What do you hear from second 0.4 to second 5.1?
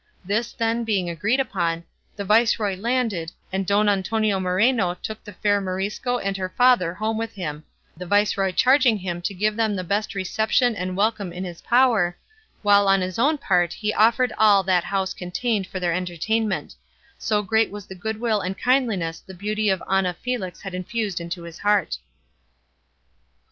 then, being agreed upon, the viceroy landed, and Don Antonio Moreno